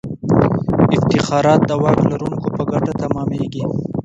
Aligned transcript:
افتخارات 0.95 1.61
د 1.69 1.71
واک 1.83 1.99
لرونکو 2.11 2.47
په 2.55 2.63
ګټه 2.71 2.91
تمامیږي. 3.01 3.63